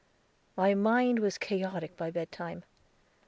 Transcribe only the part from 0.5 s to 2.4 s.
My mind was chaotic by bed